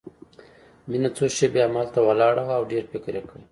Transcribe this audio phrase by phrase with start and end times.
[0.89, 3.45] مينه څو شېبې همهغلته ولاړه وه او ډېر فکر يې کاوه.